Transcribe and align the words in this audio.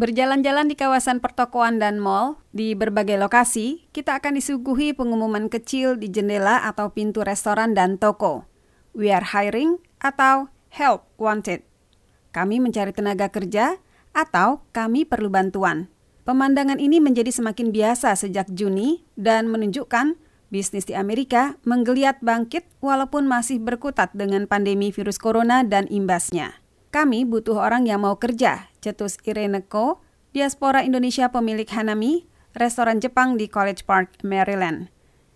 Berjalan-jalan 0.00 0.72
di 0.72 0.80
kawasan 0.80 1.20
pertokoan 1.20 1.76
dan 1.76 2.00
mall 2.00 2.40
di 2.56 2.72
berbagai 2.72 3.20
lokasi, 3.20 3.84
kita 3.92 4.16
akan 4.16 4.40
disuguhi 4.40 4.96
pengumuman 4.96 5.52
kecil 5.52 6.00
di 6.00 6.08
jendela 6.08 6.64
atau 6.64 6.88
pintu 6.88 7.20
restoran 7.20 7.76
dan 7.76 8.00
toko. 8.00 8.48
We 8.96 9.12
are 9.12 9.20
hiring 9.20 9.76
atau 10.00 10.48
help 10.72 11.04
wanted. 11.20 11.68
Kami 12.32 12.64
mencari 12.64 12.96
tenaga 12.96 13.28
kerja 13.28 13.76
atau 14.16 14.64
kami 14.72 15.04
perlu 15.04 15.28
bantuan. 15.28 15.92
Pemandangan 16.24 16.80
ini 16.80 16.96
menjadi 16.96 17.28
semakin 17.28 17.68
biasa 17.68 18.16
sejak 18.16 18.48
Juni 18.56 19.04
dan 19.20 19.52
menunjukkan 19.52 20.16
bisnis 20.48 20.88
di 20.88 20.96
Amerika 20.96 21.60
menggeliat 21.68 22.24
bangkit 22.24 22.64
walaupun 22.80 23.28
masih 23.28 23.60
berkutat 23.60 24.16
dengan 24.16 24.48
pandemi 24.48 24.96
virus 24.96 25.20
corona 25.20 25.60
dan 25.60 25.84
imbasnya. 25.92 26.56
Kami 26.88 27.28
butuh 27.28 27.60
orang 27.60 27.84
yang 27.84 28.00
mau 28.00 28.16
kerja, 28.16 28.69
cetus 28.80 29.20
Irene 29.28 29.62
Ko, 29.62 30.00
diaspora 30.32 30.82
Indonesia 30.82 31.28
pemilik 31.30 31.68
Hanami, 31.70 32.26
restoran 32.56 32.98
Jepang 32.98 33.38
di 33.38 33.46
College 33.46 33.86
Park, 33.86 34.24
Maryland. 34.26 34.90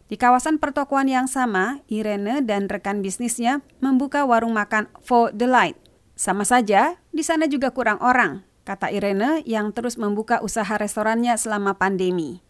Di 0.04 0.20
kawasan 0.20 0.60
pertokoan 0.60 1.08
yang 1.08 1.24
sama, 1.24 1.80
Irene 1.88 2.44
dan 2.44 2.68
rekan 2.68 3.00
bisnisnya 3.00 3.64
membuka 3.80 4.28
warung 4.28 4.52
makan 4.52 4.88
For 5.00 5.32
Delight. 5.32 5.80
Sama 6.14 6.44
saja, 6.44 7.00
di 7.10 7.24
sana 7.24 7.48
juga 7.48 7.72
kurang 7.72 7.98
orang, 8.04 8.44
kata 8.68 8.92
Irene 8.92 9.40
yang 9.48 9.72
terus 9.72 9.96
membuka 9.96 10.44
usaha 10.44 10.76
restorannya 10.76 11.34
selama 11.40 11.74
pandemi. 11.80 12.44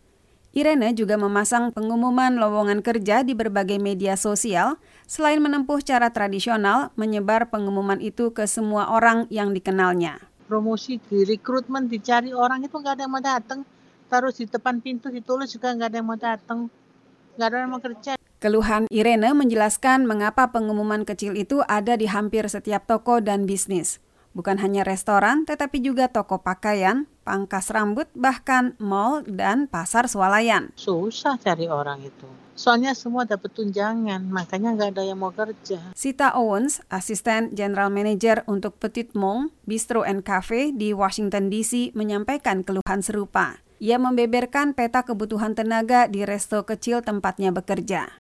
Irene 0.54 0.94
juga 0.94 1.18
memasang 1.18 1.74
pengumuman 1.74 2.38
lowongan 2.38 2.78
kerja 2.78 3.26
di 3.26 3.34
berbagai 3.34 3.82
media 3.82 4.14
sosial, 4.14 4.78
selain 5.02 5.42
menempuh 5.42 5.82
cara 5.82 6.14
tradisional 6.14 6.94
menyebar 6.94 7.50
pengumuman 7.50 7.98
itu 7.98 8.30
ke 8.30 8.46
semua 8.46 8.86
orang 8.94 9.26
yang 9.34 9.50
dikenalnya. 9.50 10.22
Promosi 10.44 11.00
di 11.00 11.24
rekrutmen 11.24 11.88
dicari 11.88 12.36
orang 12.36 12.64
itu 12.68 12.76
nggak 12.76 12.94
ada 13.00 13.02
yang 13.08 13.12
mau 13.12 13.24
datang. 13.24 13.60
Taruh 14.12 14.32
di 14.32 14.44
depan 14.44 14.84
pintu 14.84 15.08
ditulis 15.08 15.48
juga 15.48 15.72
nggak 15.72 15.88
ada 15.88 15.96
yang 15.96 16.08
mau 16.08 16.20
datang. 16.20 16.58
Nggak 17.34 17.46
ada 17.48 17.56
yang 17.56 17.70
mau 17.72 17.80
kerja. 17.80 18.12
Keluhan 18.44 18.84
Irene 18.92 19.32
menjelaskan 19.32 20.04
mengapa 20.04 20.52
pengumuman 20.52 21.08
kecil 21.08 21.32
itu 21.32 21.64
ada 21.64 21.96
di 21.96 22.04
hampir 22.04 22.44
setiap 22.44 22.84
toko 22.84 23.24
dan 23.24 23.48
bisnis. 23.48 24.04
Bukan 24.34 24.58
hanya 24.58 24.82
restoran, 24.82 25.46
tetapi 25.46 25.78
juga 25.78 26.10
toko 26.10 26.42
pakaian, 26.42 27.06
pangkas 27.22 27.70
rambut, 27.70 28.10
bahkan 28.18 28.74
mall 28.82 29.22
dan 29.22 29.70
pasar 29.70 30.10
swalayan. 30.10 30.74
Susah 30.74 31.38
cari 31.38 31.70
orang 31.70 32.02
itu. 32.02 32.26
Soalnya 32.58 32.98
semua 32.98 33.26
dapat 33.26 33.54
tunjangan, 33.54 34.26
makanya 34.30 34.74
nggak 34.74 34.90
ada 34.94 35.02
yang 35.06 35.22
mau 35.22 35.30
kerja. 35.30 35.94
Sita 35.94 36.34
Owens, 36.34 36.82
asisten 36.90 37.54
general 37.54 37.94
manager 37.94 38.42
untuk 38.50 38.74
Petit 38.82 39.14
Mall, 39.14 39.54
Bistro 39.66 40.02
and 40.02 40.26
Cafe 40.26 40.74
di 40.74 40.90
Washington 40.90 41.46
DC, 41.46 41.94
menyampaikan 41.94 42.66
keluhan 42.66 43.06
serupa. 43.06 43.62
Ia 43.78 43.98
membeberkan 44.02 44.74
peta 44.74 45.02
kebutuhan 45.02 45.58
tenaga 45.58 46.06
di 46.10 46.26
resto 46.26 46.62
kecil 46.62 47.02
tempatnya 47.02 47.50
bekerja. 47.50 48.18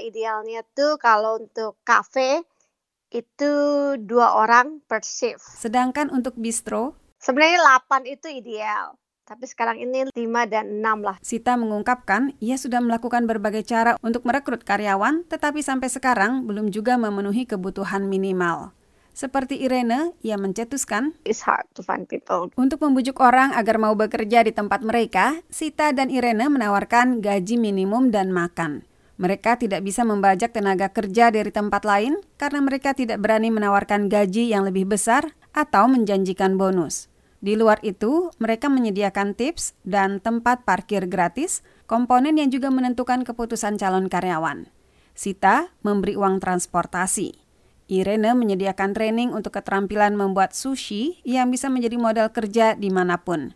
Idealnya 0.00 0.64
tuh 0.72 0.96
kalau 0.96 1.40
untuk 1.40 1.76
kafe 1.84 2.44
itu 3.08 3.52
dua 4.00 4.36
orang 4.36 4.84
per 4.84 5.00
shift. 5.00 5.44
Sedangkan 5.58 6.12
untuk 6.12 6.36
bistro, 6.36 6.94
Sebenarnya 7.18 7.58
8 7.90 8.06
itu 8.06 8.30
ideal. 8.30 8.94
Tapi 9.26 9.44
sekarang 9.44 9.76
ini 9.82 10.06
5 10.08 10.14
dan 10.46 10.80
6 10.80 11.02
lah. 11.02 11.16
Sita 11.20 11.58
mengungkapkan 11.58 12.32
ia 12.38 12.54
sudah 12.54 12.78
melakukan 12.78 13.26
berbagai 13.26 13.66
cara 13.66 13.98
untuk 14.00 14.22
merekrut 14.24 14.62
karyawan, 14.62 15.26
tetapi 15.26 15.60
sampai 15.60 15.90
sekarang 15.90 16.46
belum 16.46 16.70
juga 16.70 16.94
memenuhi 16.96 17.44
kebutuhan 17.44 18.06
minimal. 18.06 18.72
Seperti 19.12 19.58
Irene, 19.58 20.14
ia 20.22 20.38
mencetuskan, 20.38 21.18
It's 21.26 21.42
hard 21.42 21.66
to 21.74 21.82
find 21.82 22.06
people. 22.06 22.54
untuk 22.54 22.78
membujuk 22.86 23.18
orang 23.18 23.50
agar 23.50 23.74
mau 23.74 23.98
bekerja 23.98 24.46
di 24.46 24.54
tempat 24.54 24.86
mereka, 24.86 25.42
Sita 25.50 25.90
dan 25.90 26.06
Irene 26.06 26.46
menawarkan 26.46 27.18
gaji 27.18 27.58
minimum 27.58 28.14
dan 28.14 28.30
makan. 28.30 28.86
Mereka 29.18 29.58
tidak 29.58 29.82
bisa 29.82 30.06
membajak 30.06 30.54
tenaga 30.54 30.94
kerja 30.94 31.34
dari 31.34 31.50
tempat 31.50 31.82
lain 31.82 32.22
karena 32.38 32.62
mereka 32.62 32.94
tidak 32.94 33.18
berani 33.18 33.50
menawarkan 33.50 34.06
gaji 34.06 34.54
yang 34.54 34.62
lebih 34.62 34.86
besar 34.86 35.34
atau 35.50 35.90
menjanjikan 35.90 36.54
bonus. 36.54 37.10
Di 37.42 37.58
luar 37.58 37.82
itu, 37.82 38.30
mereka 38.38 38.70
menyediakan 38.70 39.34
tips 39.34 39.74
dan 39.82 40.22
tempat 40.22 40.62
parkir 40.62 41.10
gratis, 41.10 41.66
komponen 41.90 42.38
yang 42.38 42.50
juga 42.50 42.70
menentukan 42.70 43.26
keputusan 43.26 43.74
calon 43.78 44.06
karyawan. 44.06 44.70
Sita 45.18 45.74
memberi 45.82 46.14
uang 46.14 46.38
transportasi. 46.38 47.34
Irene 47.90 48.38
menyediakan 48.38 48.94
training 48.94 49.34
untuk 49.34 49.58
keterampilan 49.58 50.14
membuat 50.14 50.54
sushi 50.54 51.18
yang 51.26 51.50
bisa 51.50 51.66
menjadi 51.66 51.98
modal 51.98 52.30
kerja 52.30 52.78
di 52.78 52.90
mana 52.90 53.18
pun. 53.18 53.54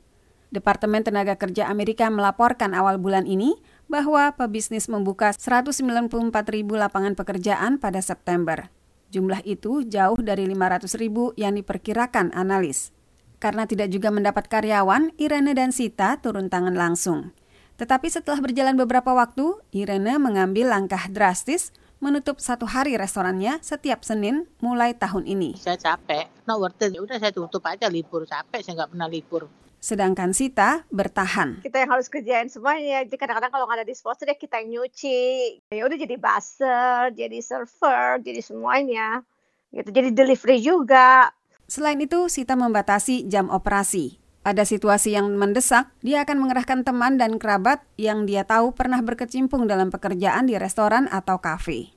Departemen 0.52 1.00
Tenaga 1.00 1.40
Kerja 1.40 1.68
Amerika 1.70 2.08
melaporkan 2.12 2.76
awal 2.76 3.00
bulan 3.00 3.24
ini 3.24 3.56
bahwa 3.92 4.32
pebisnis 4.32 4.88
membuka 4.88 5.36
194 5.36 6.08
ribu 6.48 6.80
lapangan 6.80 7.12
pekerjaan 7.12 7.76
pada 7.76 8.00
September. 8.00 8.72
Jumlah 9.12 9.44
itu 9.44 9.84
jauh 9.84 10.16
dari 10.16 10.48
500 10.48 10.96
ribu 10.96 11.36
yang 11.36 11.52
diperkirakan 11.60 12.32
analis. 12.32 12.96
Karena 13.36 13.68
tidak 13.68 13.92
juga 13.92 14.08
mendapat 14.08 14.48
karyawan, 14.48 15.12
Irene 15.20 15.52
dan 15.52 15.76
Sita 15.76 16.16
turun 16.16 16.48
tangan 16.48 16.72
langsung. 16.72 17.36
Tetapi 17.76 18.08
setelah 18.08 18.40
berjalan 18.40 18.80
beberapa 18.80 19.12
waktu, 19.12 19.60
Irene 19.76 20.16
mengambil 20.16 20.72
langkah 20.72 21.12
drastis 21.12 21.76
menutup 22.00 22.40
satu 22.40 22.64
hari 22.64 22.96
restorannya 22.96 23.60
setiap 23.60 24.00
Senin 24.08 24.48
mulai 24.64 24.96
tahun 24.96 25.28
ini. 25.28 25.60
Saya 25.60 25.76
capek, 25.76 26.32
no 26.48 26.56
worth 26.58 26.80
it. 26.80 26.96
Ya 26.96 27.04
udah 27.04 27.20
saya 27.20 27.30
tutup 27.30 27.60
aja 27.68 27.92
libur, 27.92 28.24
capek 28.24 28.64
saya 28.64 28.80
nggak 28.80 28.96
pernah 28.96 29.08
libur. 29.12 29.52
Sedangkan 29.82 30.30
Sita 30.30 30.86
bertahan. 30.94 31.58
Kita 31.66 31.82
yang 31.82 31.90
harus 31.90 32.06
kerjain 32.06 32.46
semuanya. 32.46 33.02
Jadi 33.02 33.18
kadang-kadang 33.18 33.50
kalau 33.50 33.66
nggak 33.66 33.82
ada 33.82 33.88
disposer 33.90 34.30
ya 34.30 34.38
kita 34.38 34.62
yang 34.62 34.78
nyuci. 34.78 35.58
Ya 35.74 35.82
udah 35.82 35.98
jadi 35.98 36.14
buzzer, 36.22 37.10
jadi 37.18 37.38
server, 37.42 38.22
jadi 38.22 38.38
semuanya. 38.46 39.26
Gitu. 39.74 39.90
Jadi 39.90 40.14
delivery 40.14 40.62
juga. 40.62 41.34
Selain 41.66 41.98
itu, 41.98 42.30
Sita 42.30 42.54
membatasi 42.54 43.26
jam 43.26 43.50
operasi. 43.50 44.22
Pada 44.46 44.62
situasi 44.62 45.18
yang 45.18 45.34
mendesak, 45.34 45.90
dia 45.98 46.22
akan 46.22 46.46
mengerahkan 46.46 46.86
teman 46.86 47.18
dan 47.18 47.42
kerabat 47.42 47.82
yang 47.98 48.22
dia 48.22 48.46
tahu 48.46 48.74
pernah 48.74 49.02
berkecimpung 49.02 49.66
dalam 49.66 49.90
pekerjaan 49.90 50.46
di 50.46 50.54
restoran 50.58 51.10
atau 51.10 51.42
kafe. 51.42 51.90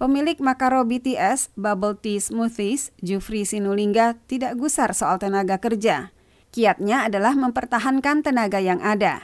Pemilik 0.00 0.40
Makaro 0.40 0.88
BTS, 0.88 1.52
Bubble 1.52 2.00
Tea 2.00 2.16
Smoothies, 2.16 2.96
Jufri 3.04 3.44
Sinulinga, 3.44 4.16
tidak 4.24 4.56
gusar 4.56 4.96
soal 4.96 5.20
tenaga 5.20 5.60
kerja. 5.60 6.12
Kiatnya 6.50 7.06
adalah 7.06 7.38
mempertahankan 7.38 8.26
tenaga 8.26 8.58
yang 8.58 8.82
ada. 8.82 9.22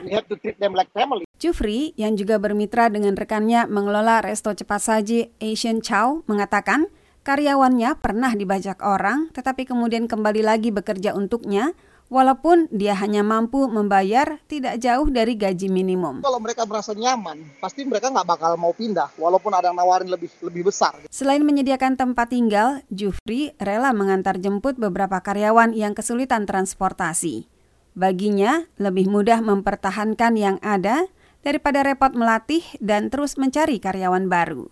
Jufri, 1.43 1.91
yang 1.99 2.15
juga 2.15 2.39
bermitra 2.39 2.87
dengan 2.87 3.19
rekannya 3.19 3.67
mengelola 3.67 4.23
resto 4.23 4.55
cepat 4.55 4.79
saji 4.79 5.35
Asian 5.43 5.83
Chow, 5.83 6.23
mengatakan 6.31 6.87
karyawannya 7.27 7.99
pernah 7.99 8.31
dibajak 8.31 8.79
orang, 8.87 9.35
tetapi 9.35 9.67
kemudian 9.67 10.07
kembali 10.07 10.47
lagi 10.47 10.71
bekerja 10.71 11.19
untuknya, 11.19 11.75
walaupun 12.07 12.71
dia 12.71 12.95
hanya 12.99 13.27
mampu 13.27 13.67
membayar 13.67 14.39
tidak 14.47 14.79
jauh 14.79 15.09
dari 15.11 15.35
gaji 15.35 15.67
minimum. 15.67 16.23
Kalau 16.23 16.39
mereka 16.39 16.63
merasa 16.67 16.95
nyaman, 16.95 17.43
pasti 17.59 17.83
mereka 17.83 18.11
nggak 18.11 18.27
bakal 18.27 18.53
mau 18.59 18.71
pindah, 18.75 19.11
walaupun 19.19 19.53
ada 19.55 19.71
yang 19.71 19.79
nawarin 19.79 20.11
lebih 20.11 20.31
lebih 20.43 20.71
besar. 20.71 20.95
Selain 21.11 21.43
menyediakan 21.43 21.99
tempat 21.99 22.31
tinggal, 22.31 22.83
Jufri 22.93 23.55
rela 23.59 23.91
mengantar 23.91 24.39
jemput 24.39 24.79
beberapa 24.79 25.19
karyawan 25.23 25.75
yang 25.75 25.95
kesulitan 25.97 26.47
transportasi. 26.47 27.49
Baginya, 27.97 28.69
lebih 28.77 29.09
mudah 29.09 29.41
mempertahankan 29.41 30.37
yang 30.37 30.57
ada 30.61 31.09
daripada 31.41 31.81
repot 31.81 32.13
melatih 32.13 32.61
dan 32.83 33.09
terus 33.09 33.41
mencari 33.41 33.81
karyawan 33.81 34.29
baru. 34.29 34.69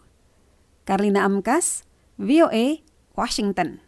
Karlina 0.84 1.24
Amkas, 1.24 1.88
VOA, 2.20 2.84
Washington. 3.16 3.80